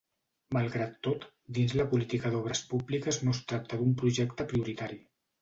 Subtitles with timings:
[0.55, 1.27] Malgrat tot,
[1.57, 5.01] dins la política d'obres públiques no es tracta d'un projecte prioritari.